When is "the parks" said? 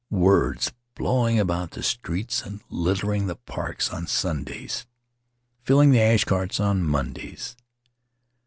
3.27-3.91